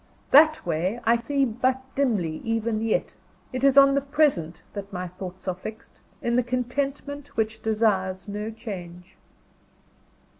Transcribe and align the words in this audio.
That 0.31 0.65
way, 0.65 0.99
I 1.03 1.19
see 1.19 1.45
but 1.45 1.79
dimly 1.93 2.37
even 2.43 2.81
yet. 2.81 3.13
It 3.53 3.63
is 3.63 3.77
on 3.77 3.93
the 3.93 4.01
Present 4.01 4.63
that 4.73 4.91
my 4.91 5.07
thoughts 5.07 5.47
are 5.47 5.53
fixed, 5.53 5.99
in 6.23 6.35
the 6.35 6.41
contentment 6.41 7.37
which 7.37 7.61
desires 7.61 8.27
no 8.27 8.49
change. 8.49 9.15